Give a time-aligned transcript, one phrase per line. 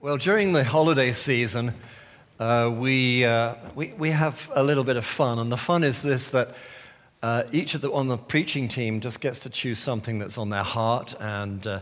[0.00, 1.74] Well, during the holiday season,
[2.38, 5.40] uh, we, uh, we, we have a little bit of fun.
[5.40, 6.54] And the fun is this that
[7.20, 10.50] uh, each of the on the preaching team just gets to choose something that's on
[10.50, 11.16] their heart.
[11.18, 11.80] And, uh,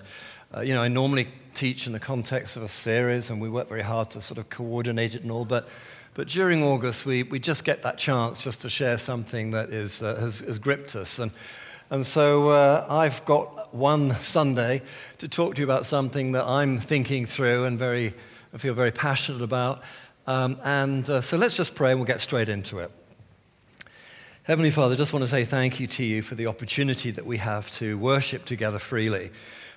[0.56, 3.68] uh, you know, I normally teach in the context of a series, and we work
[3.68, 5.44] very hard to sort of coordinate it and all.
[5.44, 5.68] But,
[6.14, 10.02] but during August, we, we just get that chance just to share something that is,
[10.02, 11.18] uh, has, has gripped us.
[11.18, 11.32] And,
[11.88, 14.82] and so uh, I've got one Sunday
[15.18, 18.12] to talk to you about something that I'm thinking through and very,
[18.52, 19.82] I feel very passionate about.
[20.26, 22.90] Um, and uh, so let's just pray and we'll get straight into it.
[24.42, 27.24] Heavenly Father, I just want to say thank you to you for the opportunity that
[27.24, 29.30] we have to worship together freely.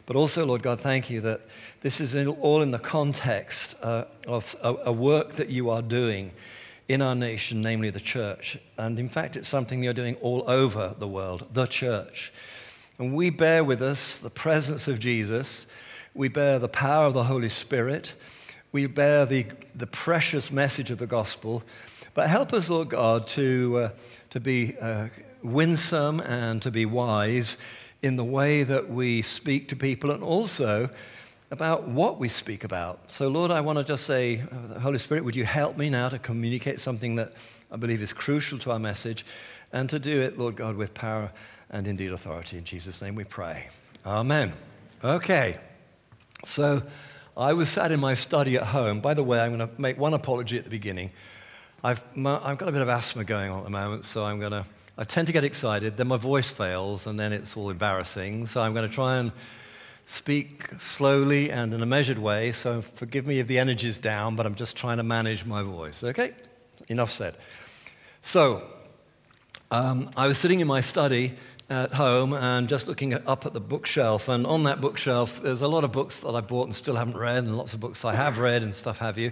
[0.08, 1.42] But also, Lord God, thank you that
[1.82, 6.32] this is all in the context uh, of a, a work that you are doing
[6.90, 8.58] in our nation, namely the church.
[8.78, 12.34] And in fact, it's something you're doing all over the world, the church.
[12.98, 15.68] And we bear with us the presence of Jesus,
[16.16, 18.16] we bear the power of the Holy Spirit,
[18.72, 21.64] we bear the, the precious message of the gospel.
[22.16, 23.90] But help us, Lord God, to, uh,
[24.32, 25.10] to be uh,
[25.44, 27.58] winsome and to be wise
[28.02, 30.90] in the way that we speak to people and also
[31.52, 33.12] about what we speak about.
[33.12, 36.10] So, Lord, I want to just say, uh, Holy Spirit, would you help me now
[36.10, 37.34] to communicate something that
[37.72, 39.26] I believe is crucial to our message
[39.72, 41.32] and to do it, Lord God, with power
[41.70, 42.58] and indeed authority.
[42.58, 43.70] In Jesus' name we pray.
[44.06, 44.54] Amen.
[45.04, 45.58] Okay.
[46.44, 46.84] So,
[47.36, 49.00] I was sat in my study at home.
[49.00, 51.12] By the way, I'm going to make one apology at the beginning.
[51.84, 54.52] I've, I've got a bit of asthma going on at the moment, so I'm going
[54.52, 54.66] to,
[54.98, 58.46] I tend to get excited, then my voice fails, and then it's all embarrassing.
[58.46, 59.32] So I'm going to try and
[60.10, 64.46] speak slowly and in a measured way, so forgive me if the energy's down, but
[64.48, 66.04] I'm just trying to manage my voice.
[66.04, 66.34] Okay?
[66.88, 67.36] Enough said.
[68.24, 68.64] So,
[69.70, 71.34] um, I was sitting in my study
[71.70, 75.68] at home and just looking up at the bookshelf, and on that bookshelf, there's a
[75.68, 78.16] lot of books that I bought and still haven't read, and lots of books I
[78.16, 79.32] have read and stuff have you.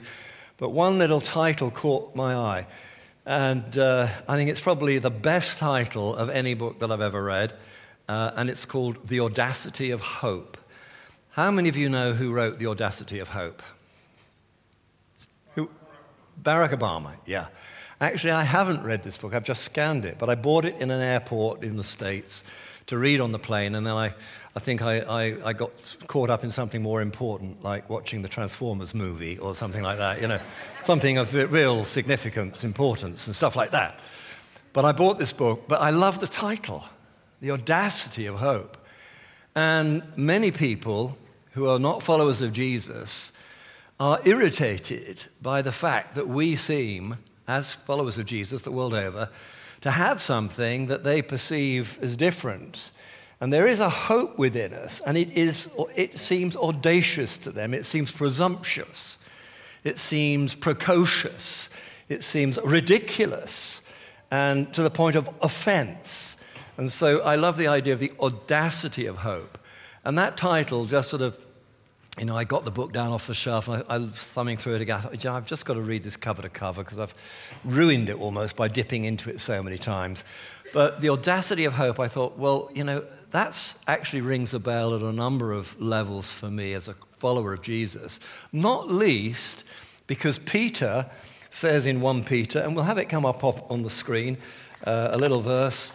[0.57, 2.67] But one little title caught my eye,
[3.25, 7.23] and uh, I think it's probably the best title of any book that I've ever
[7.23, 7.53] read,
[8.07, 10.55] uh, and it's called The Audacity of Hope.
[11.37, 13.61] How many of you know who wrote The Audacity of Hope?
[15.53, 15.69] Who?
[16.41, 17.49] Barack Obama, yeah.
[18.01, 20.89] Actually, I haven't read this book, I've just scanned it, but I bought it in
[20.89, 22.43] an airport in the States
[22.87, 24.15] to read on the plane, and then I,
[24.55, 28.29] I think I, I, I got caught up in something more important, like watching the
[28.29, 30.39] Transformers movie or something like that, you know,
[30.81, 33.99] something of real significance, importance, and stuff like that.
[34.73, 36.83] But I bought this book, but I love the title,
[37.41, 38.75] The Audacity of Hope.
[39.55, 41.15] And many people
[41.57, 43.33] who are not followers of Jesus
[43.99, 49.29] are irritated by the fact that we seem, as followers of Jesus the world over,
[49.81, 52.91] to have something that they perceive as different.
[53.41, 57.73] And there is a hope within us, and it, is, it seems audacious to them,
[57.73, 59.17] it seems presumptuous,
[59.83, 61.71] it seems precocious,
[62.07, 63.81] it seems ridiculous,
[64.29, 66.37] and to the point of offense.
[66.77, 69.57] And so I love the idea of the audacity of hope.
[70.03, 71.46] And that title just sort of
[72.17, 74.57] you know, I got the book down off the shelf and I, I was thumbing
[74.57, 74.97] through it again.
[74.97, 77.13] I thought, I've just got to read this cover to cover because I've
[77.63, 80.23] ruined it almost by dipping into it so many times.
[80.73, 84.95] But the audacity of hope, I thought, well, you know, that actually rings a bell
[84.95, 88.19] at a number of levels for me as a follower of Jesus.
[88.51, 89.63] Not least
[90.07, 91.09] because Peter
[91.49, 94.37] says in 1 Peter, and we'll have it come up on the screen,
[94.85, 95.93] uh, a little verse,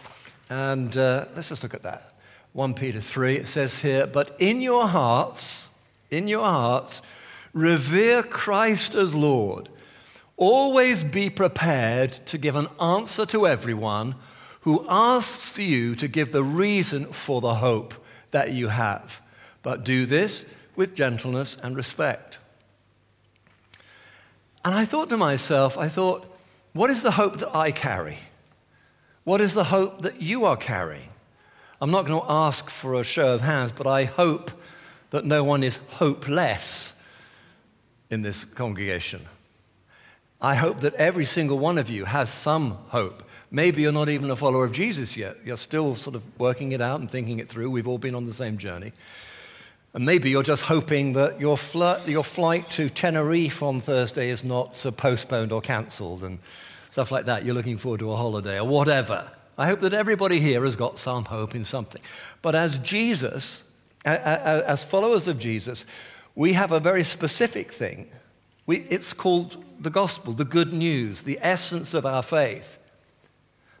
[0.49, 2.13] and uh, let's just look at that.
[2.53, 5.69] 1 Peter 3, it says here, But in your hearts,
[6.13, 7.01] in your hearts,
[7.53, 9.69] revere Christ as Lord.
[10.37, 14.15] Always be prepared to give an answer to everyone
[14.61, 17.93] who asks you to give the reason for the hope
[18.31, 19.21] that you have.
[19.61, 22.39] But do this with gentleness and respect.
[24.65, 26.25] And I thought to myself, I thought,
[26.71, 28.17] what is the hope that I carry?
[29.23, 31.09] What is the hope that you are carrying?
[31.79, 34.51] I'm not going to ask for a show of hands, but I hope
[35.13, 36.95] that no one is hopeless
[38.09, 39.21] in this congregation.
[40.41, 43.21] I hope that every single one of you has some hope.
[43.51, 45.37] Maybe you're not even a follower of Jesus yet.
[45.45, 47.69] You're still sort of working it out and thinking it through.
[47.69, 48.91] We've all been on the same journey.
[49.93, 54.43] And maybe you're just hoping that your, fl- your flight to Tenerife on Thursday is
[54.43, 56.39] not uh, postponed or cancelled and
[56.89, 57.45] stuff like that.
[57.45, 59.31] You're looking forward to a holiday or whatever.
[59.59, 62.01] I hope that everybody here has got some hope in something.
[62.41, 63.65] But as Jesus
[64.05, 65.85] as followers of Jesus,
[66.35, 68.09] we have a very specific thing.
[68.65, 72.79] We, it's called the gospel, the good news, the essence of our faith.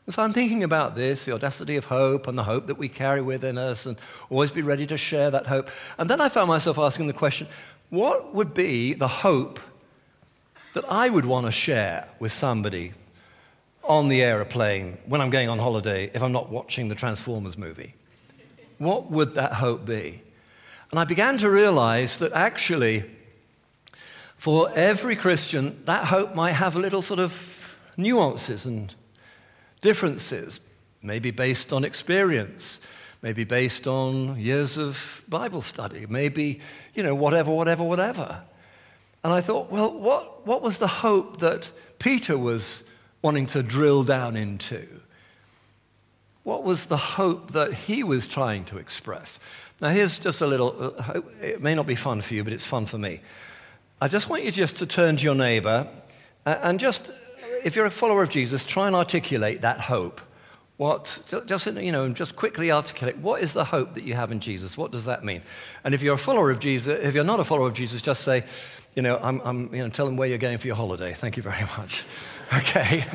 [0.05, 2.89] And so I'm thinking about this, the audacity of hope and the hope that we
[2.89, 3.97] carry within us, and
[4.29, 5.69] always be ready to share that hope.
[5.97, 7.47] And then I found myself asking the question
[7.89, 9.59] what would be the hope
[10.73, 12.93] that I would want to share with somebody
[13.83, 17.93] on the aeroplane when I'm going on holiday if I'm not watching the Transformers movie?
[18.77, 20.21] What would that hope be?
[20.91, 23.03] And I began to realize that actually,
[24.37, 28.93] for every Christian, that hope might have a little sort of nuances and
[29.81, 30.59] differences,
[31.01, 32.79] maybe based on experience,
[33.21, 36.59] maybe based on years of Bible study, maybe,
[36.93, 38.41] you know, whatever, whatever, whatever.
[39.23, 42.83] And I thought, well, what, what was the hope that Peter was
[43.21, 44.92] wanting to drill down into?
[46.43, 49.39] What was the hope that he was trying to express?
[49.81, 52.65] Now, here's just a little, uh, it may not be fun for you, but it's
[52.65, 53.21] fun for me.
[54.01, 55.87] I just want you just to turn to your neighbor
[56.45, 57.11] and just,
[57.63, 60.19] if you're a follower of Jesus, try and articulate that hope.
[60.77, 64.39] What, just, you know, just quickly articulate what is the hope that you have in
[64.39, 64.77] Jesus?
[64.77, 65.41] What does that mean?
[65.83, 68.23] And if you're a follower of Jesus, if you're not a follower of Jesus, just
[68.23, 68.43] say,
[68.95, 71.13] you know, I'm, I'm, you know, tell them where you're going for your holiday.
[71.13, 72.03] Thank you very much.
[72.53, 73.05] Okay,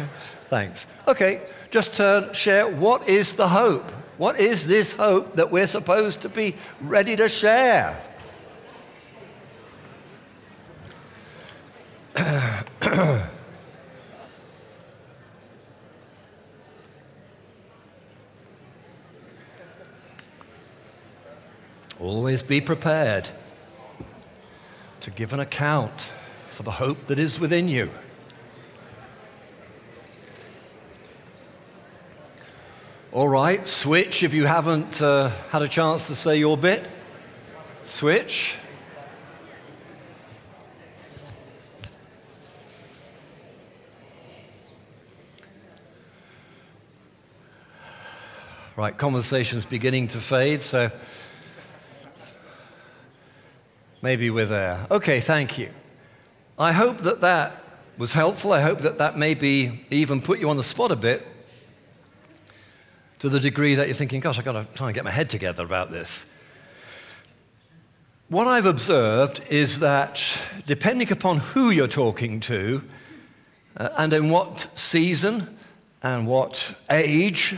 [0.48, 0.86] thanks.
[1.06, 3.90] Okay, just turn, share what is the hope?
[4.18, 8.02] What is this hope that we're supposed to be ready to share?
[22.00, 23.30] Always be prepared
[25.00, 26.10] to give an account
[26.48, 27.90] for the hope that is within you.
[33.19, 36.85] All right, switch if you haven't uh, had a chance to say your bit.
[37.82, 38.55] Switch.
[48.76, 50.88] Right, conversation's beginning to fade, so
[54.00, 54.87] maybe we're there.
[54.93, 55.70] Okay, thank you.
[56.56, 58.53] I hope that that was helpful.
[58.53, 61.26] I hope that that maybe even put you on the spot a bit
[63.19, 65.29] to the degree that you're thinking, gosh, I've got to try and get my head
[65.29, 66.32] together about this.
[68.29, 70.23] What I've observed is that
[70.67, 72.82] depending upon who you're talking to
[73.76, 75.59] uh, and in what season
[76.03, 77.56] and what age,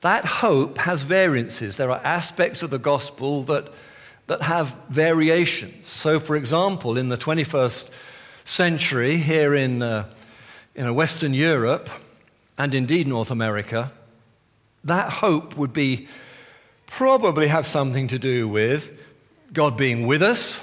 [0.00, 1.76] that hope has variances.
[1.76, 3.72] There are aspects of the gospel that,
[4.28, 5.86] that have variations.
[5.86, 7.92] So, for example, in the 21st
[8.44, 10.08] century, here in, uh,
[10.74, 11.90] in Western Europe
[12.56, 13.90] and indeed North America,
[14.84, 16.08] that hope would be
[16.86, 19.00] probably have something to do with
[19.52, 20.60] God being with us,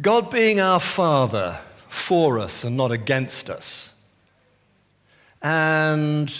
[0.00, 1.58] God being our Father
[1.88, 4.00] for us and not against us,
[5.42, 6.32] and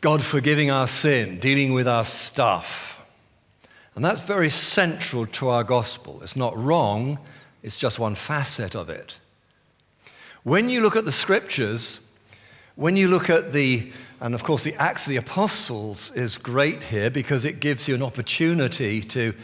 [0.00, 3.06] God forgiving our sin, dealing with our stuff.
[3.94, 6.20] And that's very central to our gospel.
[6.22, 7.18] It's not wrong,
[7.62, 9.18] it's just one facet of it.
[10.44, 12.07] When you look at the scriptures,
[12.78, 13.90] when you look at the,
[14.20, 17.96] and of course, the Acts of the Apostles is great here because it gives you
[17.96, 19.34] an opportunity to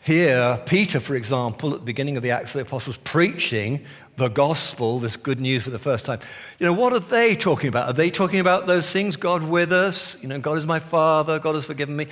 [0.00, 3.84] hear Peter, for example, at the beginning of the Acts of the Apostles, preaching
[4.16, 6.18] the gospel, this good news for the first time.
[6.58, 7.90] You know, what are they talking about?
[7.90, 10.22] Are they talking about those things, God with us?
[10.22, 12.06] You know, God is my Father, God has forgiven me?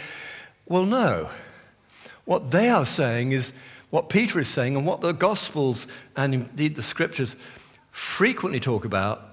[0.66, 1.30] Well, no.
[2.26, 3.54] What they are saying is
[3.88, 5.86] what Peter is saying, and what the Gospels
[6.18, 7.34] and indeed the Scriptures
[7.92, 9.29] frequently talk about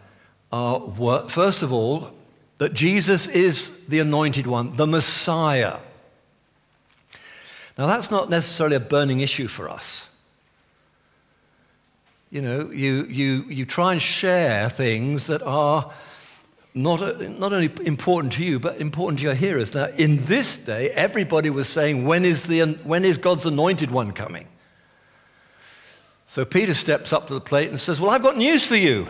[0.52, 0.80] are,
[1.30, 2.12] first of all,
[2.58, 5.78] that Jesus is the anointed one, the Messiah.
[7.78, 10.14] Now, that's not necessarily a burning issue for us.
[12.32, 15.92] You know, you, you, you try and share things that are
[16.74, 19.74] not, not only important to you, but important to your hearers.
[19.74, 24.12] Now, in this day, everybody was saying, when is, the, when is God's anointed one
[24.12, 24.48] coming?
[26.28, 29.08] So Peter steps up to the plate and says, Well, I've got news for you.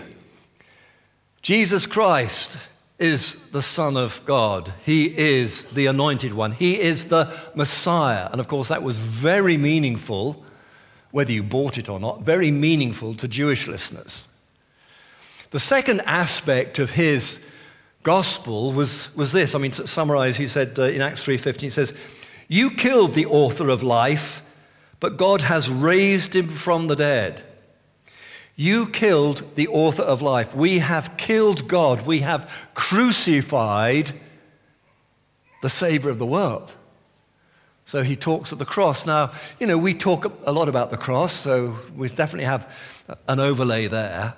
[1.42, 2.58] Jesus Christ
[3.00, 4.74] is the Son of God.
[4.86, 6.52] He is the anointed one.
[6.52, 8.30] He is the Messiah.
[8.32, 10.44] And of course, that was very meaningful
[11.12, 14.28] whether you bought it or not, very meaningful to Jewish listeners.
[15.52, 17.48] The second aspect of his
[18.04, 19.56] gospel was, was this.
[19.56, 21.94] I mean, to summarize, he said uh, in Acts 3.15, he says,
[22.48, 24.44] You killed the author of life,
[25.00, 27.44] but God has raised him from the dead.
[28.60, 30.56] You killed the author of life.
[30.56, 32.08] We have killed God.
[32.08, 34.12] We have crucified
[35.62, 36.76] the Savior of the world.
[37.86, 39.06] So he talks at the cross.
[39.06, 42.70] Now, you know, we talk a lot about the cross, so we definitely have
[43.28, 44.34] an overlay there.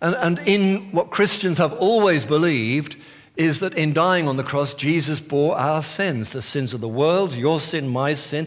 [0.00, 2.96] And, and in what Christians have always believed
[3.36, 6.88] is that in dying on the cross, Jesus bore our sins, the sins of the
[6.88, 8.46] world, your sin, my sin,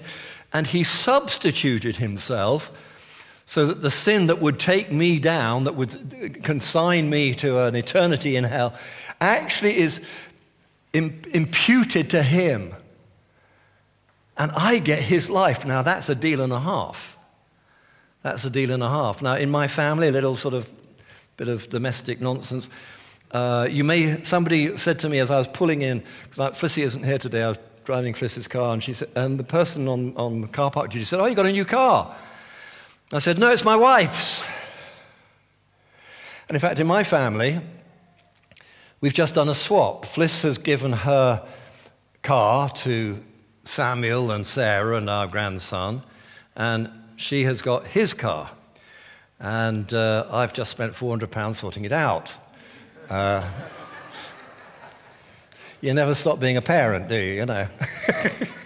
[0.51, 2.71] and he substituted himself
[3.45, 7.75] so that the sin that would take me down, that would consign me to an
[7.75, 8.73] eternity in hell,
[9.19, 9.99] actually is
[10.93, 12.73] imputed to him.
[14.37, 15.65] And I get his life.
[15.65, 17.17] Now, that's a deal and a half.
[18.23, 19.21] That's a deal and a half.
[19.21, 20.71] Now, in my family, a little sort of
[21.37, 22.69] bit of domestic nonsense.
[23.31, 27.03] Uh, you may, somebody said to me as I was pulling in, because Flissy isn't
[27.03, 30.41] here today, I was driving Fliss's car, and, she said, and the person on, on
[30.41, 32.15] the car park duty said, Oh, you got a new car?
[33.13, 34.47] I said, No, it's my wife's.
[36.49, 37.59] And in fact, in my family,
[39.01, 40.05] we've just done a swap.
[40.05, 41.47] Fliss has given her
[42.23, 43.17] car to
[43.63, 46.01] Samuel and Sarah and our grandson,
[46.55, 48.49] and she has got his car.
[49.39, 52.33] And uh, I've just spent £400 sorting it out.
[53.09, 53.47] Uh,
[55.81, 57.33] you never stop being a parent, do you?
[57.33, 57.67] You know.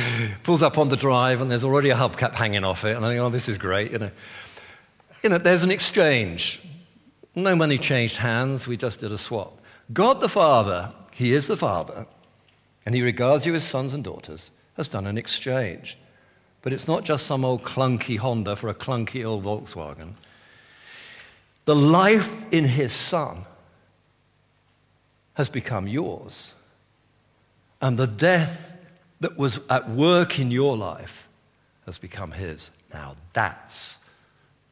[0.42, 3.10] Pulls up on the drive and there's already a hubcap hanging off it, and I
[3.10, 4.10] think, oh, this is great, you know.
[5.22, 6.60] You know, there's an exchange.
[7.34, 9.60] No money changed hands, we just did a swap.
[9.92, 12.06] God the Father, He is the Father,
[12.84, 15.96] and He regards you as sons and daughters, has done an exchange.
[16.62, 20.14] But it's not just some old clunky Honda for a clunky old Volkswagen.
[21.64, 23.44] The life in His Son
[25.34, 26.54] has become yours.
[27.80, 28.71] And the death
[29.22, 31.28] that was at work in your life
[31.86, 32.70] has become his.
[32.92, 33.98] Now that's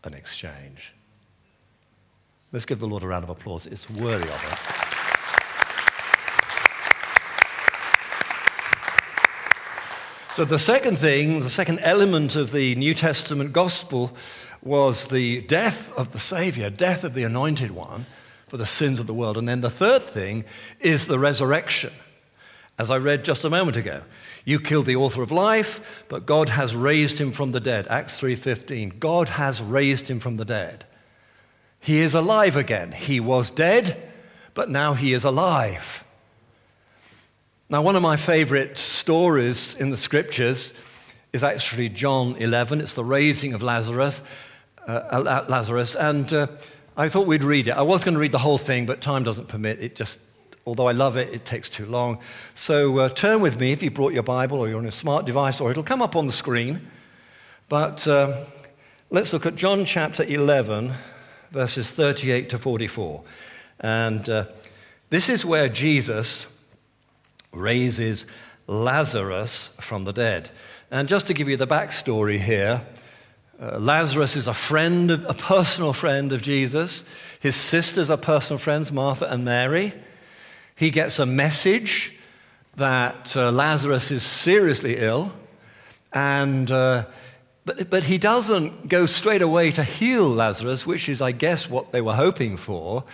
[0.05, 0.93] an exchange.
[2.53, 3.67] Let's give the Lord a round of applause.
[3.67, 4.91] It's worthy of it.
[10.35, 14.17] So, the second thing, the second element of the New Testament gospel
[14.63, 18.07] was the death of the Savior, death of the anointed one
[18.49, 19.37] for the sins of the world.
[19.37, 20.45] And then the third thing
[20.81, 21.93] is the resurrection,
[22.81, 24.01] as I read just a moment ago.
[24.47, 27.87] You killed the author of life, but God has raised him from the dead.
[27.89, 28.99] Acts 3:15.
[28.99, 30.87] God has raised him from the dead.
[31.79, 32.93] He is alive again.
[32.93, 34.03] He was dead,
[34.55, 36.05] but now he is alive.
[37.69, 40.73] Now, one of my favorite stories in the scriptures
[41.35, 42.81] is actually John 11.
[42.81, 44.23] It's the raising of Lazarus.
[44.87, 46.47] Uh, Lazarus, and uh,
[46.97, 47.73] I thought we'd read it.
[47.73, 49.81] I was going to read the whole thing, but time doesn't permit.
[49.81, 50.19] It just
[50.71, 52.21] although I love it, it takes too long.
[52.55, 55.27] So uh, turn with me if you brought your Bible or you're on a smart
[55.27, 56.89] device, or it'll come up on the screen.
[57.69, 58.45] But uh,
[59.11, 60.93] let's look at John chapter 11,
[61.51, 63.25] verses 38 to 44.
[63.81, 64.45] And uh,
[65.09, 66.47] this is where Jesus
[67.53, 68.27] raises
[68.69, 70.51] Lazarus from the dead.
[70.93, 72.83] And just to give you the backstory here,
[73.61, 77.13] uh, Lazarus is a friend, of, a personal friend of Jesus.
[77.41, 79.95] His sisters are personal friends, Martha and Mary.
[80.81, 82.17] He gets a message
[82.77, 85.31] that uh, Lazarus is seriously ill,
[86.11, 87.05] and, uh,
[87.67, 91.93] but, but he doesn't go straight away to heal Lazarus, which is, I guess, what
[91.93, 93.05] they were hoping for.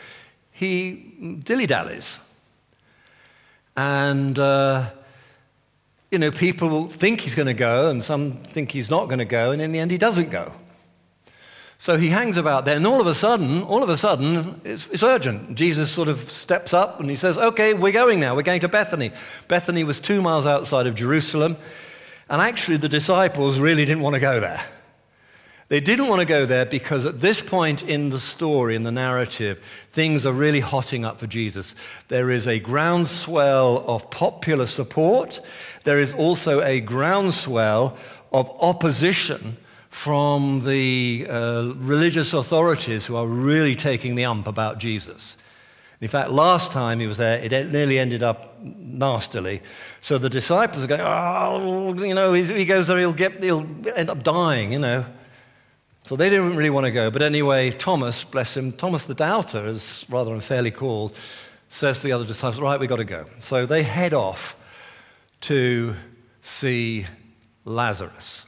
[0.52, 2.20] He dilly dallies.
[3.76, 4.90] And, uh,
[6.12, 9.25] you know, people think he's going to go, and some think he's not going to
[9.25, 10.52] go, and in the end, he doesn't go.
[11.78, 14.88] So he hangs about there, and all of a sudden, all of a sudden, it's,
[14.88, 15.56] it's, urgent.
[15.56, 18.35] Jesus sort of steps up and he says, Okay, we're going now.
[18.35, 19.12] We're going to Bethany.
[19.47, 21.59] Bethany was two miles outside of Jerusalem,
[22.30, 24.61] and actually, the disciples really didn't want to go there.
[25.68, 28.92] They didn't want to go there because at this point in the story, in the
[28.92, 31.75] narrative, things are really hotting up for Jesus.
[32.06, 35.40] There is a groundswell of popular support,
[35.83, 37.97] there is also a groundswell
[38.33, 39.56] of opposition
[39.96, 45.38] from the uh, religious authorities who are really taking the ump about Jesus.
[46.02, 49.62] In fact, last time he was there, it nearly ended up nastily.
[50.02, 54.10] So the disciples are going, oh, you know, he goes there, he'll, get, he'll end
[54.10, 55.06] up dying, you know.
[56.02, 57.10] So they didn't really want to go.
[57.10, 61.16] But anyway, Thomas, bless him, Thomas the doubter, is rather unfairly called,
[61.70, 63.24] says to the other disciples, right, we've got to go.
[63.38, 64.56] So they head off
[65.40, 65.94] to
[66.42, 67.06] see
[67.64, 68.44] Lazarus.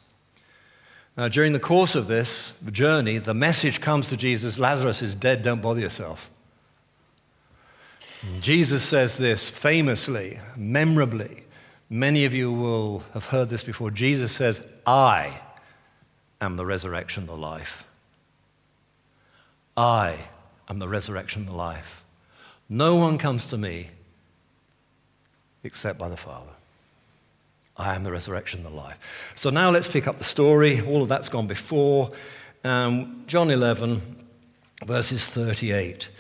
[1.19, 5.43] Now, during the course of this journey, the message comes to Jesus Lazarus is dead,
[5.43, 6.31] don't bother yourself.
[8.41, 11.43] Jesus says this famously, memorably.
[11.91, 13.91] Many of you will have heard this before.
[13.91, 15.41] Jesus says, I
[16.41, 17.85] am the resurrection, the life.
[19.77, 20.19] I
[20.69, 22.05] am the resurrection, the life.
[22.69, 23.89] No one comes to me
[25.65, 26.58] except by the Father.
[27.79, 29.33] I am the resurrection and the life.
[29.37, 30.81] So now let's pick up the story.
[30.81, 32.11] All of that's gone before.
[32.65, 34.03] Um, John 11,
[34.85, 36.11] verses 38.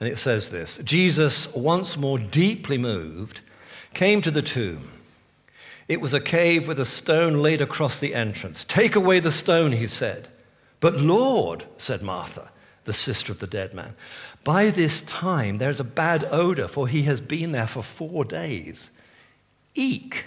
[0.00, 3.42] And it says this Jesus, once more deeply moved,
[3.94, 4.90] came to the tomb.
[5.86, 8.64] It was a cave with a stone laid across the entrance.
[8.64, 10.28] Take away the stone, he said.
[10.80, 12.50] But Lord, said Martha,
[12.84, 13.94] the sister of the dead man,
[14.42, 18.90] by this time there's a bad odor, for he has been there for four days.
[19.74, 20.24] Eek.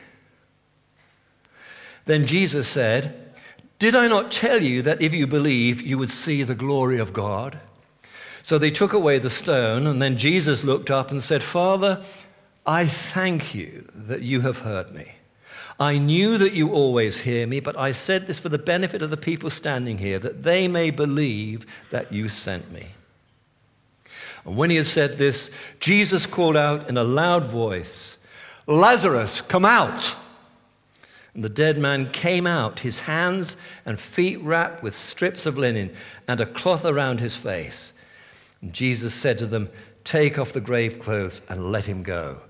[2.07, 3.33] Then Jesus said,
[3.79, 7.13] Did I not tell you that if you believe, you would see the glory of
[7.13, 7.59] God?
[8.41, 12.01] So they took away the stone, and then Jesus looked up and said, Father,
[12.65, 15.15] I thank you that you have heard me.
[15.79, 19.09] I knew that you always hear me, but I said this for the benefit of
[19.09, 22.87] the people standing here, that they may believe that you sent me.
[24.45, 28.17] And when he had said this, Jesus called out in a loud voice,
[28.65, 30.15] Lazarus, come out!
[31.34, 35.93] And the dead man came out, his hands and feet wrapped with strips of linen
[36.27, 37.93] and a cloth around his face.
[38.62, 39.69] And Jesus said to them,
[40.03, 42.41] Take off the grave clothes and let him go.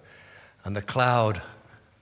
[0.63, 1.41] And the cloud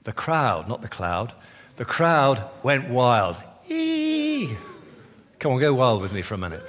[0.05, 1.33] the crowd, not the cloud,
[1.75, 3.43] the crowd went wild.
[3.67, 4.55] Eee!
[5.39, 6.63] Come on, go wild with me for a minute.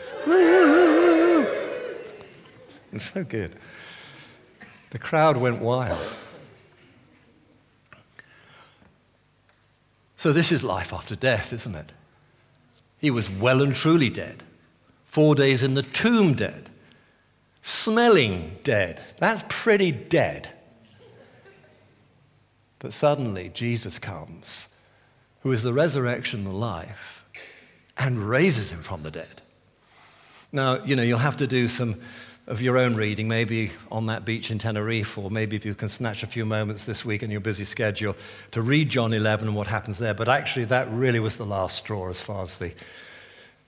[2.92, 3.54] It's so good.
[4.90, 5.98] The crowd went wild.
[10.26, 11.92] So, this is life after death, isn't it?
[12.98, 14.42] He was well and truly dead.
[15.04, 16.68] Four days in the tomb, dead.
[17.62, 19.00] Smelling dead.
[19.18, 20.48] That's pretty dead.
[22.80, 24.66] But suddenly, Jesus comes,
[25.42, 27.24] who is the resurrection the life,
[27.96, 29.42] and raises him from the dead.
[30.50, 32.00] Now, you know, you'll have to do some
[32.46, 35.88] of your own reading, maybe on that beach in Tenerife, or maybe if you can
[35.88, 38.14] snatch a few moments this week in your busy schedule
[38.52, 40.14] to read John 11 and what happens there.
[40.14, 42.72] But actually, that really was the last straw as far as the,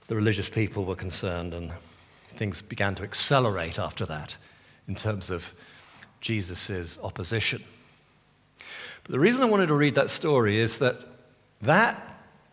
[0.07, 1.71] the religious people were concerned, and
[2.29, 4.37] things began to accelerate after that
[4.87, 5.53] in terms of
[6.21, 7.61] Jesus' opposition.
[9.03, 10.95] But the reason I wanted to read that story is that
[11.61, 12.01] that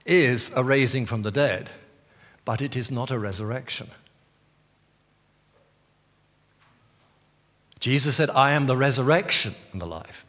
[0.04, 1.70] is a raising from the dead,
[2.44, 3.90] but it is not a resurrection.
[7.86, 10.26] Jesus said, I am the resurrection and the life.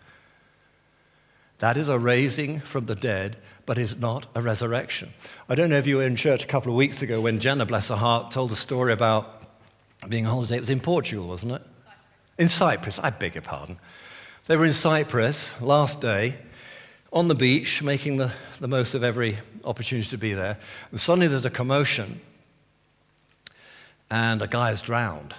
[1.57, 5.09] That is a raising from the dead, but is not a resurrection.
[5.49, 7.65] I don't know if you were in church a couple of weeks ago when Jenna,
[7.65, 9.41] bless her heart, told a story about
[10.07, 10.57] being on holiday.
[10.57, 11.63] It was in Portugal, wasn't it?
[12.37, 13.79] In Cyprus, I beg your pardon.
[14.45, 16.35] They were in Cyprus last day
[17.11, 20.59] on the beach, making the, the most of every opportunity to be there.
[20.91, 22.21] And suddenly there's a commotion,
[24.11, 25.33] and a guy is drowned.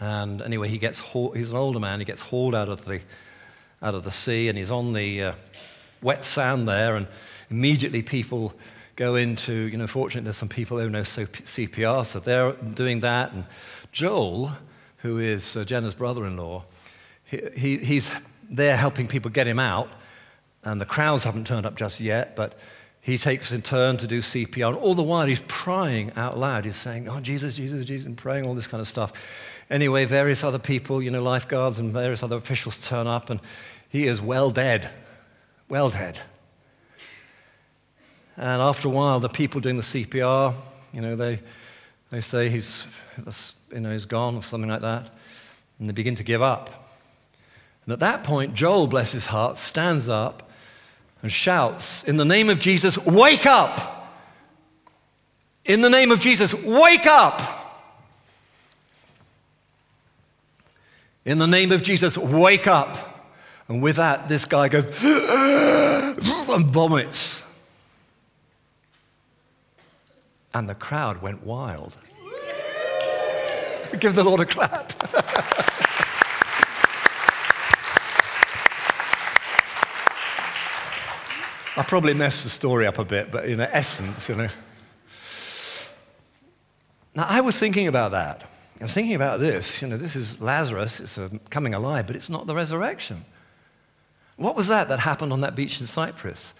[0.00, 3.00] And anyway, he gets hauled, he's an older man, he gets hauled out of the,
[3.82, 5.32] out of the sea, and he's on the uh,
[6.02, 7.08] wet sand there, and
[7.50, 8.54] immediately people
[8.96, 13.32] go into, you know, fortunately there's some people who know CPR, so they're doing that.
[13.32, 13.44] And
[13.92, 14.52] Joel,
[14.98, 16.64] who is uh, Jenna's brother in law,
[17.24, 18.10] he, he, he's
[18.50, 19.88] there helping people get him out,
[20.64, 22.58] and the crowds haven't turned up just yet, but
[23.00, 24.68] he takes in turn to do CPR.
[24.68, 26.64] And all the while, he's crying out loud.
[26.64, 29.12] He's saying, Oh, Jesus, Jesus, Jesus, and praying, all this kind of stuff.
[29.70, 33.40] Anyway, various other people, you know, lifeguards and various other officials turn up, and
[33.88, 34.88] he is well dead.
[35.68, 36.20] Well dead.
[38.36, 40.54] And after a while, the people doing the CPR,
[40.92, 41.40] you know, they,
[42.10, 42.86] they say he's,
[43.72, 45.10] you know, he's gone or something like that.
[45.78, 46.88] And they begin to give up.
[47.84, 50.50] And at that point, Joel, bless his heart, stands up
[51.22, 53.94] and shouts, In the name of Jesus, wake up!
[55.64, 57.57] In the name of Jesus, wake up!
[61.24, 63.18] In the name of Jesus, wake up!
[63.68, 67.42] And with that, this guy goes and vomits.
[70.54, 71.96] And the crowd went wild.
[74.00, 74.92] Give the Lord a clap.
[81.78, 84.48] I probably messed the story up a bit, but in essence, you know.
[87.14, 88.50] Now, I was thinking about that.
[88.80, 89.82] I was thinking about this.
[89.82, 91.18] You know, this is Lazarus, it's
[91.50, 93.24] coming alive, but it's not the resurrection.
[94.36, 96.54] What was that that happened on that beach in Cyprus?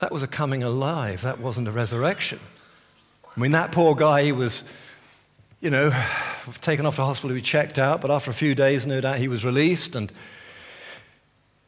[0.00, 1.22] That was a coming alive.
[1.22, 2.38] That wasn't a resurrection.
[3.34, 4.64] I mean, that poor guy, he was,
[5.62, 5.90] you know,
[6.60, 9.16] taken off to hospital to be checked out, but after a few days, no doubt,
[9.16, 10.12] he was released and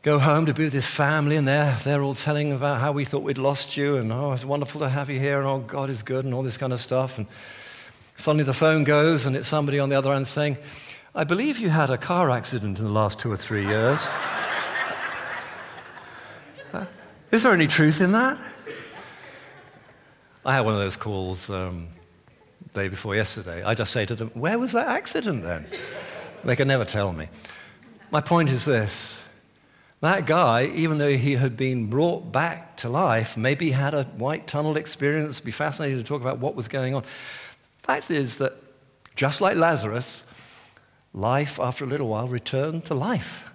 [0.02, 3.06] go home to be with his family, and they're, they're all telling about how we
[3.06, 5.88] thought we'd lost you, and oh, it's wonderful to have you here, and oh, God
[5.88, 7.16] is good, and all this kind of stuff.
[7.16, 7.26] And
[8.16, 10.56] suddenly the phone goes, and it's somebody on the other end saying,
[11.14, 14.08] I believe you had a car accident in the last two or three years.
[16.72, 16.86] uh,
[17.30, 18.38] is there any truth in that?
[20.44, 21.88] I had one of those calls um,
[22.74, 23.62] day before yesterday.
[23.62, 25.66] I just say to them, Where was that accident then?
[26.44, 27.28] They can never tell me.
[28.10, 29.22] My point is this
[30.00, 34.46] That guy, even though he had been brought back to life, maybe had a white
[34.46, 37.04] tunnel experience, be fascinated to talk about what was going on.
[37.84, 38.54] Fact is that
[39.14, 40.24] just like Lazarus,
[41.12, 43.50] life after a little while returned to life.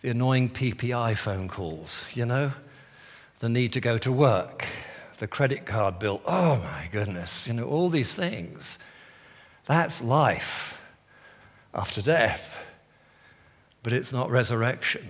[0.00, 2.52] The annoying PPI phone calls, you know,
[3.40, 4.64] the need to go to work,
[5.18, 6.22] the credit card bill.
[6.24, 8.78] Oh my goodness, you know, all these things.
[9.66, 10.80] That's life
[11.74, 12.64] after death,
[13.82, 15.08] but it's not resurrection.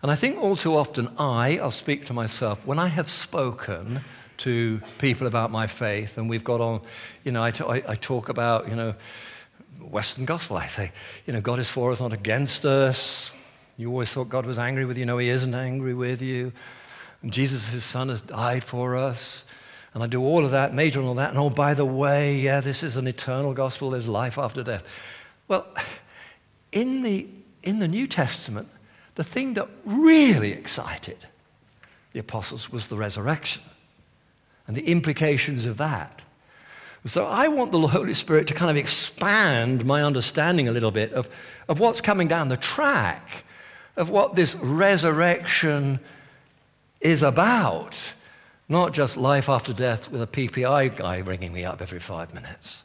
[0.00, 4.06] And I think all too often I, I'll speak to myself, when I have spoken
[4.40, 6.80] to people about my faith, and we've got on,
[7.24, 8.94] you know, I, talk about, you know,
[9.80, 10.56] Western gospel.
[10.56, 10.92] I say,
[11.26, 13.30] you know, God is for us, not against us.
[13.76, 15.06] You always thought God was angry with you.
[15.06, 16.52] No, He isn't angry with you.
[17.22, 19.44] And Jesus, His Son, has died for us.
[19.92, 21.30] And I do all of that, major and all that.
[21.30, 23.90] And oh, by the way, yeah, this is an eternal gospel.
[23.90, 24.84] There's life after death.
[25.48, 25.66] Well,
[26.72, 27.26] in the,
[27.62, 28.68] in the New Testament,
[29.16, 31.26] the thing that really excited
[32.12, 33.62] the apostles was the resurrection
[34.70, 36.22] and the implications of that.
[37.04, 41.12] So I want the Holy Spirit to kind of expand my understanding a little bit
[41.12, 41.28] of,
[41.66, 43.42] of what's coming down the track,
[43.96, 45.98] of what this resurrection
[47.00, 48.14] is about.
[48.68, 52.84] Not just life after death with a PPI guy ringing me up every five minutes.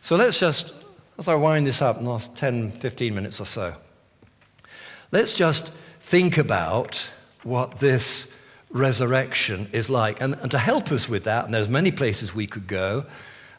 [0.00, 0.74] So let's just,
[1.20, 3.74] as I wind this up in the last 10, 15 minutes or so,
[5.12, 5.68] let's just
[6.00, 6.96] think about
[7.44, 8.36] what this
[8.70, 10.20] resurrection is like.
[10.20, 13.04] And, and to help us with that, and there's many places we could go,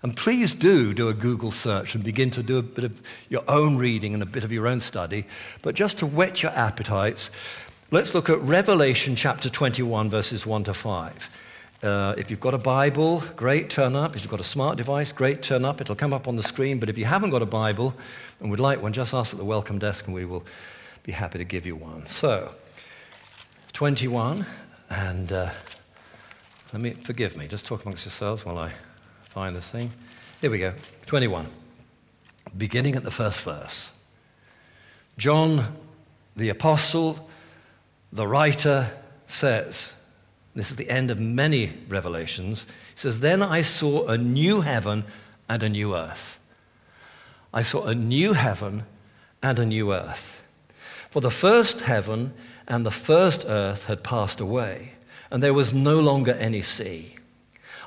[0.04, 3.44] and please do do a Google search and begin to do a bit of your
[3.48, 5.26] own reading and a bit of your own study.
[5.62, 7.30] But just to whet your appetites,
[7.92, 11.38] let's look at Revelation chapter 21, verses 1 to 5.
[11.84, 14.16] Uh, if you've got a Bible, great, turn up.
[14.16, 15.82] If you've got a smart device, great, turn up.
[15.82, 16.80] It'll come up on the screen.
[16.80, 17.96] But if you haven't got a Bible
[18.40, 20.46] and would like one, just ask at the welcome desk and we will
[21.04, 22.06] be happy to give you one.
[22.06, 22.54] So,
[23.74, 24.46] 21,
[24.92, 25.50] and uh,
[26.74, 28.74] let me, forgive me, just talk amongst yourselves while I
[29.24, 29.90] find this thing.
[30.42, 30.74] Here we go.
[31.06, 31.48] 21.
[32.58, 33.92] Beginning at the first verse.
[35.18, 35.78] John,
[36.36, 37.30] the apostle,
[38.12, 38.90] the writer,
[39.28, 39.96] says,
[40.56, 42.66] this is the end of many revelations.
[42.94, 45.06] He says, Then I saw a new heaven
[45.48, 46.38] and a new earth.
[47.54, 48.84] I saw a new heaven
[49.42, 50.46] and a new earth.
[51.10, 52.34] For the first heaven
[52.72, 54.94] and the first earth had passed away,
[55.30, 57.16] and there was no longer any sea.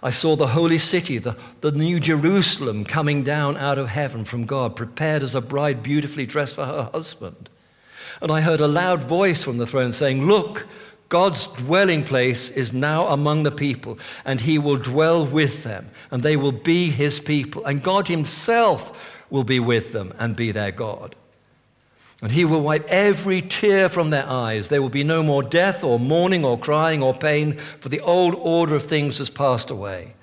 [0.03, 4.45] I saw the holy city, the, the new Jerusalem, coming down out of heaven from
[4.45, 7.49] God, prepared as a bride beautifully dressed for her husband.
[8.21, 10.67] And I heard a loud voice from the throne saying, Look,
[11.09, 16.23] God's dwelling place is now among the people, and he will dwell with them, and
[16.23, 20.73] they will be his people, and God himself will be with them and be their
[20.73, 21.17] God.
[22.23, 24.69] And he will wipe every tear from their eyes.
[24.69, 28.35] There will be no more death or mourning or crying or pain, for the old
[28.37, 30.15] order of things has passed away.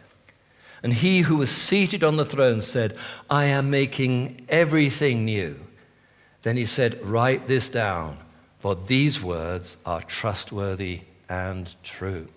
[0.84, 2.98] And he who was seated on the throne said,
[3.30, 5.60] I am making everything new.
[6.42, 8.18] Then he said, Write this down,
[8.60, 12.28] for these words are trustworthy and true.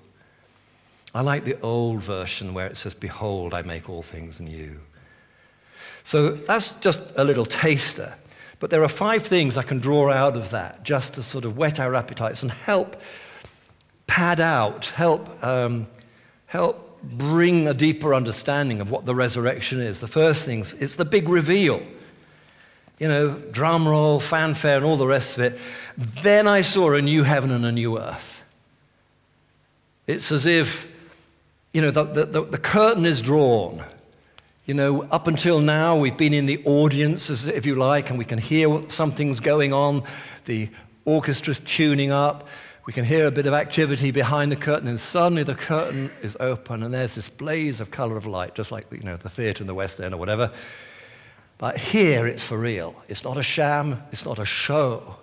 [1.15, 4.79] I like the old version where it says, Behold, I make all things new.
[6.03, 8.15] So that's just a little taster.
[8.61, 11.57] But there are five things I can draw out of that just to sort of
[11.57, 13.01] whet our appetites and help
[14.07, 15.87] pad out, help, um,
[16.47, 20.01] help bring a deeper understanding of what the resurrection is.
[20.01, 21.83] The first thing is the big reveal.
[22.99, 25.59] You know, drum roll, fanfare, and all the rest of it.
[25.97, 28.43] Then I saw a new heaven and a new earth.
[30.07, 30.91] It's as if,
[31.73, 33.83] you know, the, the, the curtain is drawn
[34.67, 38.25] you know, up until now, we've been in the audience, if you like, and we
[38.25, 40.03] can hear something's going on.
[40.47, 40.71] The
[41.07, 42.49] orchestra's tuning up.
[42.87, 46.37] We can hear a bit of activity behind the curtain, and suddenly the curtain is
[46.41, 49.63] open, and there's this blaze of color of light, just like you know, the theater
[49.63, 50.51] in the West End or whatever.
[51.59, 52.95] But here it's for real.
[53.09, 55.17] It's not a sham, it's not a show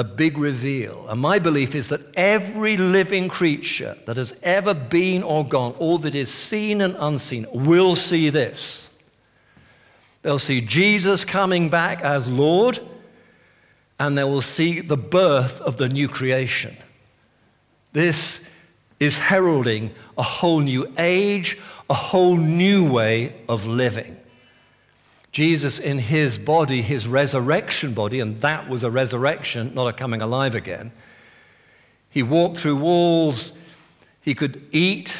[0.00, 1.06] the big reveal.
[1.10, 5.98] And my belief is that every living creature that has ever been or gone, all
[5.98, 8.88] that is seen and unseen, will see this.
[10.22, 12.80] They'll see Jesus coming back as Lord,
[13.98, 16.74] and they will see the birth of the new creation.
[17.92, 18.42] This
[19.00, 21.58] is heralding a whole new age,
[21.90, 24.16] a whole new way of living.
[25.32, 30.20] Jesus, in his body, his resurrection body, and that was a resurrection, not a coming
[30.20, 30.92] alive again,
[32.10, 33.56] he walked through walls,
[34.20, 35.16] he could eat,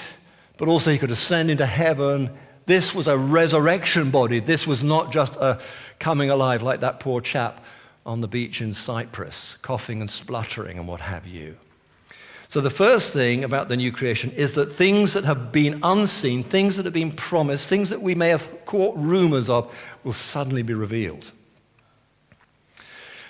[0.58, 2.30] but also he could ascend into heaven.
[2.66, 4.40] This was a resurrection body.
[4.40, 5.60] This was not just a
[5.98, 7.64] coming alive like that poor chap
[8.04, 11.56] on the beach in Cyprus, coughing and spluttering and what have you.
[12.50, 16.42] So, the first thing about the new creation is that things that have been unseen,
[16.42, 20.62] things that have been promised, things that we may have caught rumors of, will suddenly
[20.62, 21.30] be revealed.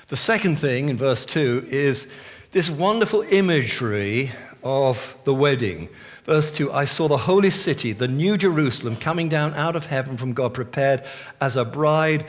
[0.06, 2.10] The second thing in verse 2 is
[2.52, 4.30] this wonderful imagery
[4.64, 5.90] of the wedding.
[6.24, 10.16] Verse 2 I saw the holy city, the new Jerusalem, coming down out of heaven
[10.16, 11.04] from God, prepared
[11.42, 12.24] as a bride,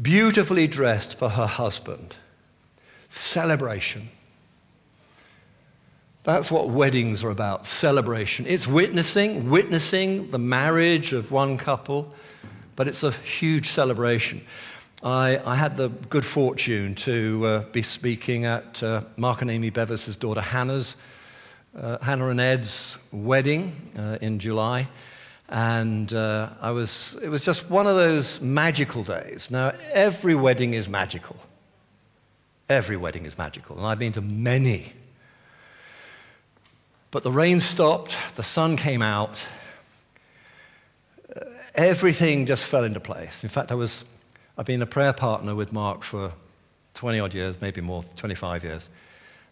[0.00, 2.16] beautifully dressed for her husband.
[3.10, 4.08] Celebration.
[6.24, 8.46] That's what weddings are about celebration.
[8.46, 12.14] It's witnessing, witnessing the marriage of one couple,
[12.76, 14.40] but it's a huge celebration.
[15.02, 19.68] I, I had the good fortune to uh, be speaking at uh, Mark and Amy
[19.68, 20.96] Bevis' daughter Hannah's,
[21.78, 24.88] uh, Hannah and Ed's wedding uh, in July.
[25.50, 29.50] And uh, I was, it was just one of those magical days.
[29.50, 31.36] Now, every wedding is magical.
[32.70, 33.76] Every wedding is magical.
[33.76, 34.94] And I've been to many
[37.14, 39.46] but the rain stopped, the sun came out,
[41.76, 43.44] everything just fell into place.
[43.44, 44.04] In fact, I was,
[44.58, 46.32] I've been a prayer partner with Mark for
[46.94, 48.90] 20 odd years, maybe more, 25 years.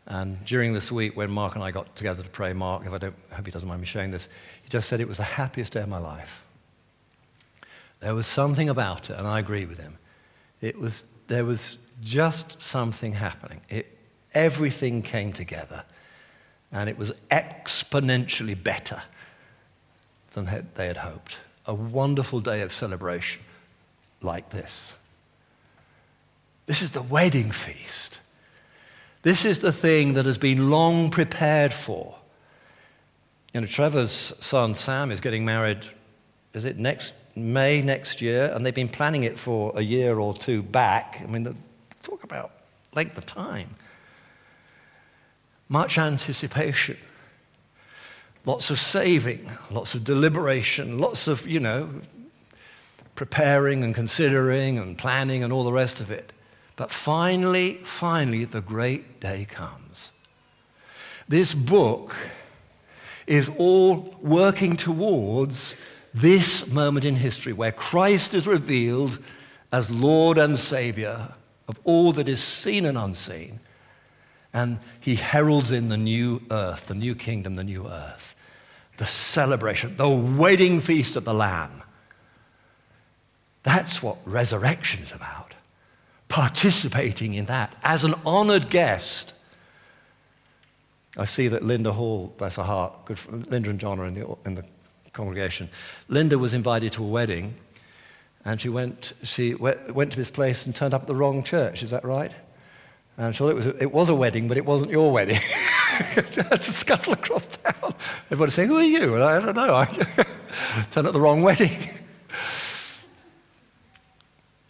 [0.07, 2.98] And during this week, when Mark and I got together to pray, Mark, if I
[2.98, 4.29] don't, I hope he doesn't mind me sharing this,
[4.64, 6.44] he just said it was the happiest day of my life.
[8.01, 9.98] There was something about it, and I agree with him.
[10.61, 13.61] It was, there was just something happening.
[13.68, 13.96] It,
[14.35, 15.85] everything came together
[16.73, 19.03] and it was exponentially better
[20.33, 21.39] than they had hoped.
[21.67, 23.43] A wonderful day of celebration
[24.23, 24.95] like this.
[26.67, 28.21] This is the wedding feast.
[29.23, 32.17] This is the thing that has been long prepared for.
[33.53, 35.85] You know, Trevor's son Sam is getting married,
[36.55, 38.51] is it next May next year?
[38.53, 41.21] And they've been planning it for a year or two back.
[41.23, 41.55] I mean,
[42.03, 42.51] talk about
[42.95, 43.69] length of time
[45.73, 46.99] much anticipation,
[48.45, 51.89] lots of saving, lots of deliberation, lots of, you know,
[53.15, 56.31] preparing and considering and planning and all the rest of it.
[56.77, 60.13] But finally, finally, the great day comes.
[61.27, 62.15] This book
[63.27, 65.79] is all working towards
[66.13, 69.19] this moment in history where Christ is revealed
[69.73, 71.33] as Lord and Savior
[71.67, 73.59] of all that is seen and unseen
[74.53, 78.35] and he heralds in the new earth, the new kingdom, the new earth,
[78.99, 81.83] the celebration, the wedding feast of the Lamb.
[83.62, 85.55] That's what resurrection is about.
[86.29, 89.35] Participating in that as an honored guest.
[91.17, 93.19] I see that Linda Hall, bless her heart, good
[93.51, 94.65] Linda and John are in the, in the
[95.12, 95.69] congregation.
[96.09, 97.55] Linda was invited to a wedding,
[98.45, 101.83] and she went, she went to this place and turned up at the wrong church.
[101.83, 102.35] Is that right?
[103.18, 105.37] I'm sure it was, a, it was a wedding, but it wasn't your wedding.
[105.92, 107.94] I had to scuttle across town.
[108.27, 109.14] Everybody saying, Who are you?
[109.14, 109.75] And I don't know.
[109.75, 109.85] I
[110.90, 111.70] turned up the wrong wedding.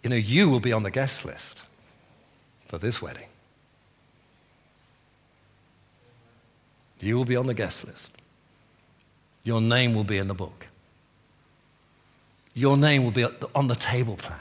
[0.02, 1.62] you know, you will be on the guest list
[2.66, 3.26] for this wedding.
[7.00, 8.12] You will be on the guest list.
[9.44, 10.68] Your name will be in the book.
[12.54, 14.38] Your name will be on the table plan.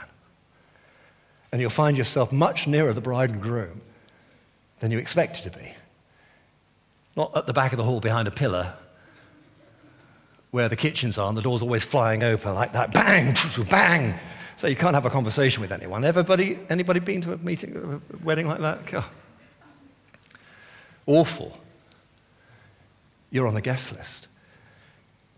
[1.52, 3.82] And you'll find yourself much nearer the bride and groom
[4.82, 5.74] than you expected to be.
[7.16, 8.74] Not at the back of the hall behind a pillar
[10.50, 13.34] where the kitchens are and the door's always flying open like that bang,
[13.70, 14.20] bang.
[14.58, 16.04] So you can't have a conversation with anyone.
[16.04, 18.86] Everybody, anybody been to a meeting, a wedding like that?
[18.86, 19.06] God.
[21.06, 21.58] Awful.
[23.30, 24.28] You're on the guest list.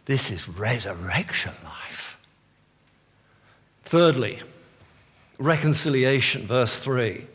[0.06, 2.18] This is resurrection life.
[3.84, 4.40] Thirdly,
[5.38, 7.28] reconciliation, verse 3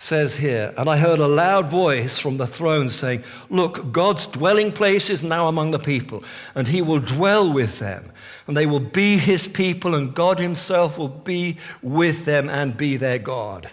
[0.00, 4.70] says here, And I heard a loud voice from the throne saying, Look, God's dwelling
[4.70, 6.22] place is now among the people,
[6.54, 8.12] and he will dwell with them.
[8.46, 12.96] And they will be his people, and God himself will be with them and be
[12.96, 13.70] their God.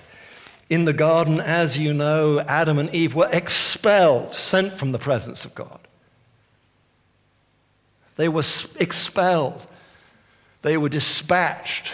[0.68, 5.46] In the garden, as you know, Adam and Eve were expelled, sent from the presence
[5.46, 5.80] of God.
[8.16, 8.44] They were
[8.80, 9.68] expelled,
[10.64, 11.94] they were dispatched.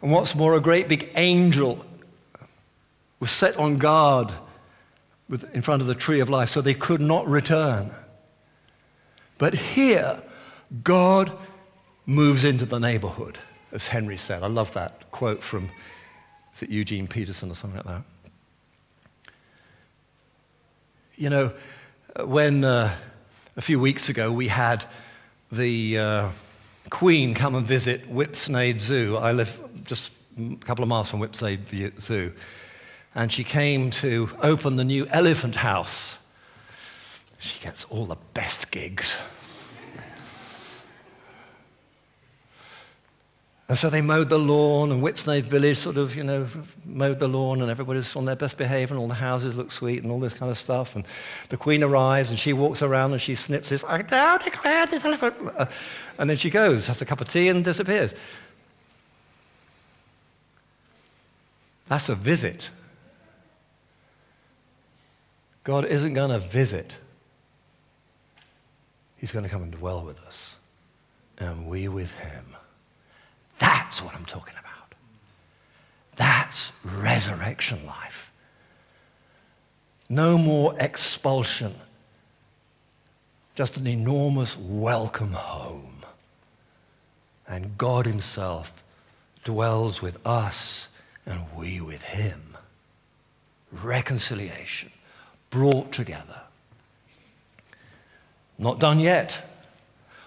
[0.00, 1.84] And what's more, a great big angel
[3.20, 4.32] was set on guard
[5.28, 7.90] with, in front of the tree of life so they could not return.
[9.38, 10.22] But here,
[10.82, 11.32] God
[12.06, 13.38] moves into the neighborhood,
[13.72, 14.42] as Henry said.
[14.42, 15.70] I love that quote from,
[16.54, 18.02] is it Eugene Peterson or something like that?
[21.16, 21.52] You know,
[22.24, 22.94] when uh,
[23.56, 24.84] a few weeks ago we had
[25.50, 26.30] the uh,
[26.90, 31.98] Queen come and visit Whipsnade Zoo, I live just a couple of miles from Whipsnade
[32.00, 32.32] Zoo.
[33.16, 36.18] And she came to open the new elephant house.
[37.38, 39.18] She gets all the best gigs.
[43.68, 46.46] And so they mowed the lawn, and Whipsnade Village sort of, you know,
[46.84, 50.02] mowed the lawn, and everybody's on their best behavior, and all the houses look sweet,
[50.02, 50.94] and all this kind of stuff.
[50.94, 51.04] And
[51.48, 55.04] the Queen arrives, and she walks around, and she snips this, I now declare this
[55.04, 55.34] elephant.
[55.56, 55.66] Uh,
[56.18, 58.14] and then she goes, has a cup of tea, and disappears.
[61.86, 62.70] That's a visit.
[65.66, 66.94] God isn't going to visit,
[69.16, 70.58] He's going to come and dwell with us,
[71.38, 72.44] and we with Him.
[73.58, 74.94] That's what I'm talking about.
[76.14, 78.30] That's resurrection life.
[80.08, 81.74] No more expulsion,
[83.56, 86.04] just an enormous welcome home.
[87.48, 88.84] And God Himself
[89.42, 90.86] dwells with us
[91.26, 92.56] and we with Him.
[93.72, 94.92] Reconciliation
[95.56, 96.42] brought together.
[98.58, 99.42] Not done yet.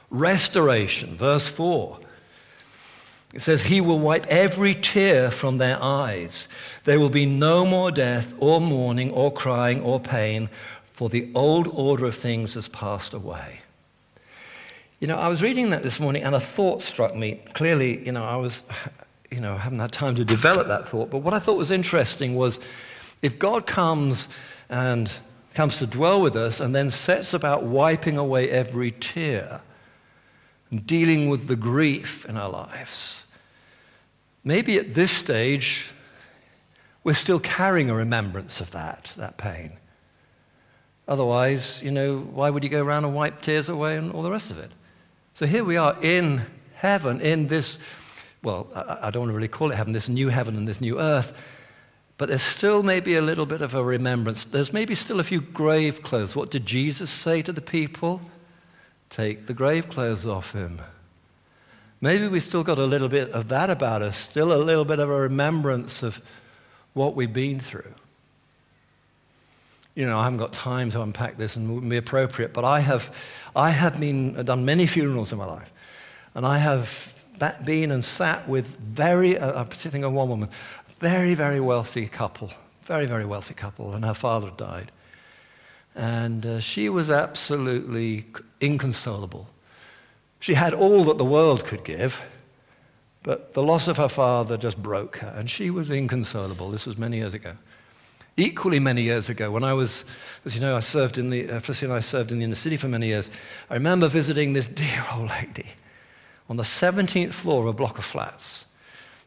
[0.09, 1.99] Restoration, verse 4.
[3.35, 6.47] It says, He will wipe every tear from their eyes.
[6.83, 10.49] There will be no more death, or mourning, or crying, or pain,
[10.93, 13.61] for the old order of things has passed away.
[14.99, 17.39] You know, I was reading that this morning and a thought struck me.
[17.53, 18.63] Clearly, you know, I was,
[19.31, 21.11] you know, haven't had time to develop that thought.
[21.11, 22.59] But what I thought was interesting was
[23.21, 24.29] if God comes
[24.69, 25.11] and
[25.53, 29.61] comes to dwell with us and then sets about wiping away every tear,
[30.71, 33.25] and dealing with the grief in our lives.
[34.43, 35.89] Maybe at this stage,
[37.03, 39.71] we're still carrying a remembrance of that, that pain.
[41.07, 44.29] Otherwise, you know, why would you go around and wipe tears away and all the
[44.29, 44.71] rest of it?
[45.33, 46.43] So here we are in
[46.75, 47.79] heaven, in this,
[48.43, 50.99] well, I don't want to really call it heaven, this new heaven and this new
[50.99, 51.33] earth,
[52.19, 54.43] but there's still maybe a little bit of a remembrance.
[54.43, 56.35] There's maybe still a few grave clothes.
[56.35, 58.21] What did Jesus say to the people?
[59.09, 60.79] take the grave clothes off him.
[62.01, 64.99] Maybe we still got a little bit of that about us, still a little bit
[64.99, 66.21] of a remembrance of
[66.93, 67.91] what we've been through.
[69.95, 72.79] You know, I haven't got time to unpack this and wouldn't be appropriate, but I
[72.79, 73.13] have,
[73.55, 75.73] I have been, done many funerals in my life.
[76.35, 77.13] And I have
[77.65, 80.49] been and sat with very, uh, I'm sitting on one woman,
[80.99, 82.51] very, very wealthy couple,
[82.83, 84.91] very, very wealthy couple, and her father died.
[85.95, 88.25] And uh, she was absolutely
[88.59, 89.47] inconsolable.
[90.39, 92.21] She had all that the world could give,
[93.23, 96.69] but the loss of her father just broke her, and she was inconsolable.
[96.69, 97.53] This was many years ago.
[98.37, 100.05] Equally many years ago, when I was,
[100.45, 102.55] as you know, I served in the, uh, Felicity and I served in the inner
[102.55, 103.29] city for many years.
[103.69, 105.67] I remember visiting this dear old lady
[106.49, 108.67] on the 17th floor of a block of flats.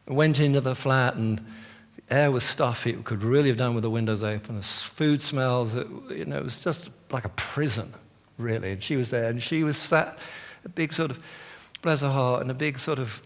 [0.09, 1.45] I went into the flat and
[2.13, 2.91] air was stuffy.
[2.91, 4.57] It could really have done with the windows open.
[4.57, 7.93] The food smells, it, you know, it was just like a prison,
[8.37, 8.71] really.
[8.71, 10.17] And she was there, and she was sat,
[10.63, 11.19] a big sort of,
[11.81, 13.21] bless her heart, and a big sort of,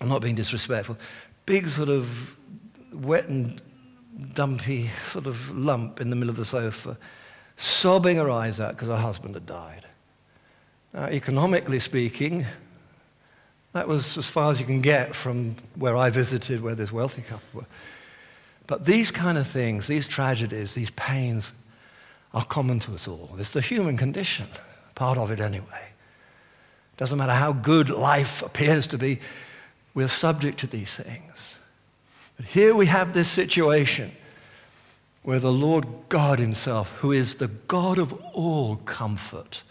[0.00, 0.98] I'm not being disrespectful,
[1.46, 2.36] big sort of
[2.92, 3.60] wet and
[4.34, 6.96] dumpy sort of lump in the middle of the sofa,
[7.56, 9.86] sobbing her eyes out because her husband had died.
[10.92, 12.46] Now, economically speaking,
[13.74, 17.22] that was as far as you can get from where I visited, where this wealthy
[17.22, 17.66] couple were.
[18.66, 21.52] But these kind of things, these tragedies, these pains,
[22.32, 23.30] are common to us all.
[23.38, 24.46] It's the human condition,
[24.94, 25.88] part of it anyway.
[26.96, 29.18] Doesn't matter how good life appears to be,
[29.92, 31.58] we're subject to these things.
[32.36, 34.12] But here we have this situation
[35.24, 39.64] where the Lord God Himself, who is the God of all comfort,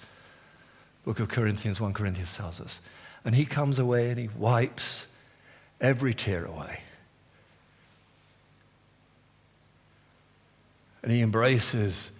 [1.06, 2.82] Book of Corinthians, 1 Corinthians tells us,
[3.26, 5.08] and He comes away and He wipes
[5.80, 6.80] every tear away.
[11.02, 12.12] And He embraces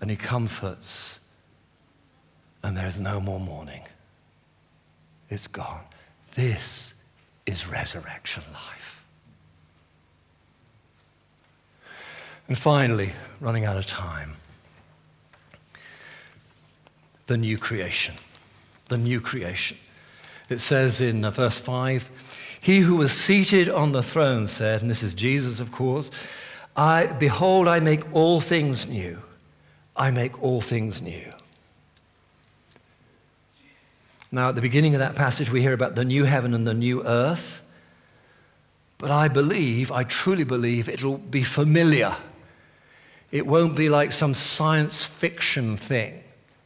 [0.00, 1.20] and He comforts,
[2.62, 3.82] and there's no more mourning.
[5.30, 5.84] It's gone.
[6.34, 6.94] This
[7.46, 9.04] is resurrection life.
[12.48, 14.32] And finally, running out of time,
[17.26, 18.14] the new creation.
[18.88, 19.78] The new creation.
[20.48, 24.90] It says in uh, verse 5 He who was seated on the throne said, and
[24.90, 26.10] this is Jesus, of course,
[26.76, 29.18] I, Behold, I make all things new.
[29.96, 31.32] I make all things new.
[34.32, 36.74] Now, at the beginning of that passage, we hear about the new heaven and the
[36.74, 37.64] new earth.
[38.98, 42.16] But I believe, I truly believe, it'll be familiar.
[43.30, 46.24] It won't be like some science fiction thing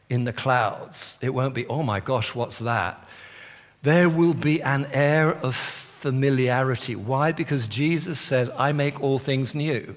[0.09, 1.19] in the clouds.
[1.21, 3.07] It won't be, oh my gosh, what's that?
[3.81, 6.95] There will be an air of familiarity.
[6.95, 7.31] Why?
[7.31, 9.95] Because Jesus says, I make all things new.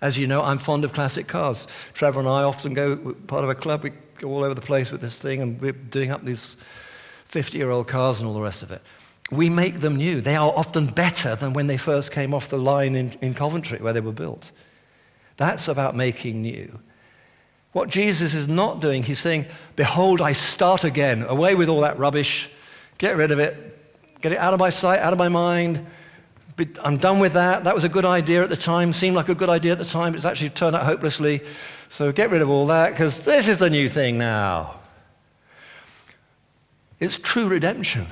[0.00, 1.68] As you know, I'm fond of classic cars.
[1.94, 4.90] Trevor and I often go, part of a club, we go all over the place
[4.90, 6.56] with this thing, and we're doing up these
[7.28, 8.82] 50 year old cars and all the rest of it.
[9.30, 10.20] We make them new.
[10.20, 13.78] They are often better than when they first came off the line in, in Coventry,
[13.78, 14.50] where they were built.
[15.36, 16.80] That's about making new.
[17.72, 21.22] What Jesus is not doing, he's saying, Behold, I start again.
[21.22, 22.50] Away with all that rubbish.
[23.02, 23.56] Get rid of it.
[24.20, 25.84] Get it out of my sight, out of my mind.
[26.84, 27.64] I'm done with that.
[27.64, 29.84] That was a good idea at the time, seemed like a good idea at the
[29.84, 30.14] time.
[30.14, 31.40] It's actually turned out hopelessly.
[31.88, 34.76] So get rid of all that because this is the new thing now.
[37.00, 38.06] It's true redemption.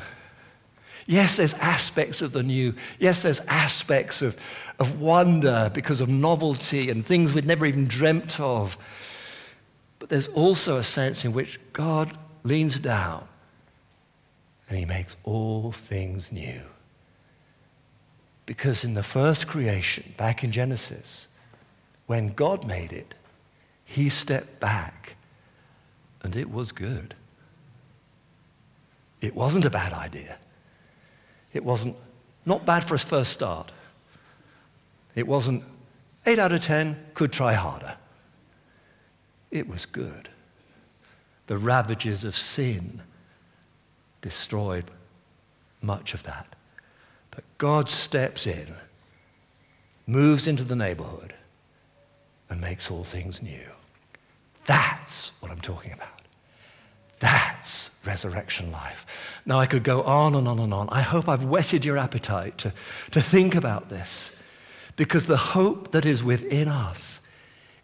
[1.06, 2.74] Yes, there's aspects of the new.
[2.98, 4.36] Yes, there's aspects of,
[4.80, 8.76] of wonder because of novelty and things we'd never even dreamt of.
[10.00, 13.28] But there's also a sense in which God leans down
[14.70, 16.62] and he makes all things new.
[18.46, 21.26] Because in the first creation, back in Genesis,
[22.06, 23.14] when God made it,
[23.84, 25.16] he stepped back
[26.22, 27.14] and it was good.
[29.20, 30.38] It wasn't a bad idea.
[31.52, 31.96] It wasn't
[32.46, 33.72] not bad for a first start.
[35.16, 35.64] It wasn't
[36.26, 37.96] 8 out of 10, could try harder.
[39.50, 40.28] It was good.
[41.48, 43.02] The ravages of sin
[44.22, 44.84] destroyed
[45.82, 46.56] much of that.
[47.30, 48.74] But God steps in,
[50.06, 51.34] moves into the neighborhood,
[52.48, 53.68] and makes all things new.
[54.66, 56.08] That's what I'm talking about.
[57.20, 59.06] That's resurrection life.
[59.44, 60.88] Now, I could go on and on and on.
[60.90, 62.72] I hope I've whetted your appetite to,
[63.10, 64.34] to think about this
[64.96, 67.20] because the hope that is within us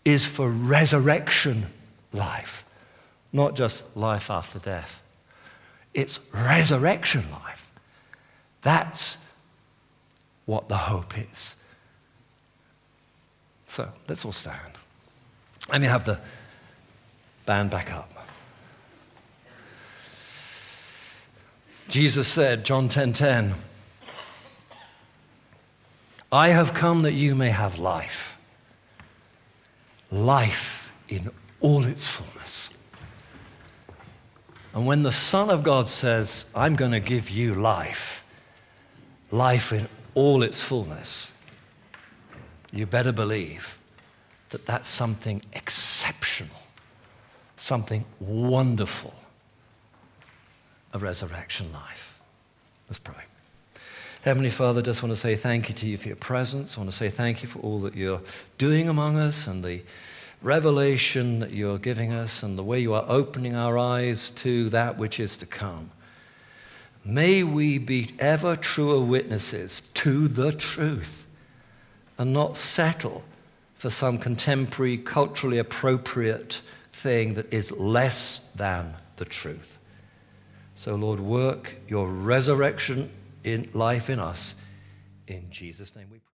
[0.04, 1.66] is for resurrection
[2.12, 2.64] life,
[3.32, 5.02] not just life after death.
[5.96, 7.70] It's resurrection life.
[8.60, 9.16] That's
[10.44, 11.56] what the hope is.
[13.66, 14.74] So let's all stand.
[15.72, 16.20] Let me have the
[17.46, 18.12] band back up.
[21.88, 23.54] Jesus said, John 10:10, 10, 10,
[26.30, 28.38] I have come that you may have life.
[30.10, 31.30] Life in
[31.62, 32.75] all its fullness.
[34.76, 38.22] And when the Son of God says, I'm going to give you life,
[39.30, 41.32] life in all its fullness,
[42.72, 43.78] you better believe
[44.50, 46.58] that that's something exceptional,
[47.56, 49.14] something wonderful,
[50.92, 52.20] a resurrection life.
[52.86, 53.24] Let's pray.
[54.24, 56.76] Heavenly Father, I just want to say thank you to you for your presence.
[56.76, 58.20] I want to say thank you for all that you're
[58.58, 59.80] doing among us and the
[60.46, 64.96] revelation that you're giving us and the way you are opening our eyes to that
[64.96, 65.90] which is to come.
[67.04, 71.26] May we be ever truer witnesses to the truth
[72.16, 73.24] and not settle
[73.74, 79.80] for some contemporary, culturally appropriate thing that is less than the truth.
[80.76, 83.10] So, Lord, work your resurrection
[83.42, 84.54] in life in us.
[85.26, 86.22] In Jesus' name we pray.